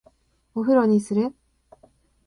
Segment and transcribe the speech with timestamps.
[0.55, 1.31] お風呂にする？